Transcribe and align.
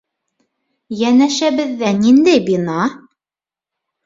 Йәнәшәбеҙҙә 1.01 1.93
ниндәй 1.99 2.41
бина? 2.49 2.81